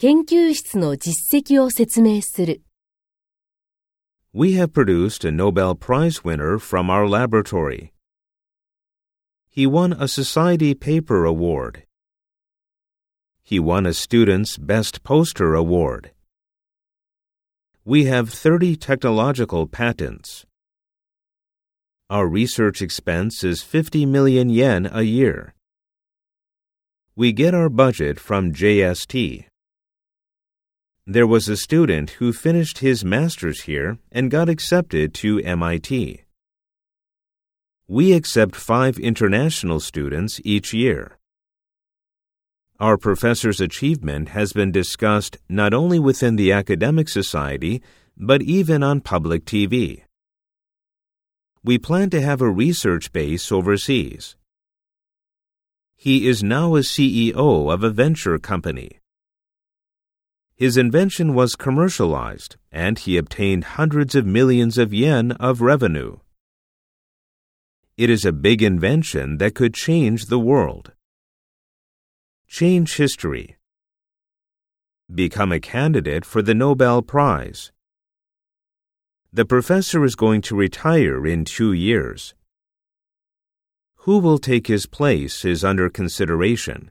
[0.00, 2.62] 研究室の実績を説明する。
[4.32, 7.92] We have produced a Nobel Prize winner from our laboratory.
[9.48, 11.82] He won a Society Paper Award.
[13.42, 16.12] He won a Student's Best Poster Award.
[17.84, 20.46] We have 30 technological patents.
[22.08, 25.54] Our research expense is 50 million yen a year.
[27.16, 29.46] We get our budget from JST.
[31.10, 36.22] There was a student who finished his master's here and got accepted to MIT.
[37.86, 41.16] We accept five international students each year.
[42.78, 47.80] Our professor's achievement has been discussed not only within the academic society,
[48.14, 50.02] but even on public TV.
[51.64, 54.36] We plan to have a research base overseas.
[55.96, 58.98] He is now a CEO of a venture company.
[60.58, 66.18] His invention was commercialized, and he obtained hundreds of millions of yen of revenue.
[67.96, 70.90] It is a big invention that could change the world.
[72.48, 73.56] Change history.
[75.14, 77.70] Become a candidate for the Nobel Prize.
[79.32, 82.34] The professor is going to retire in two years.
[84.06, 86.90] Who will take his place is under consideration.